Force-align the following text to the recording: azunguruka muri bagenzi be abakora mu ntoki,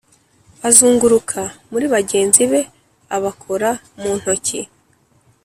azunguruka 0.67 1.41
muri 1.71 1.85
bagenzi 1.93 2.41
be 2.51 2.61
abakora 3.17 3.69
mu 4.01 4.11
ntoki, 4.19 4.61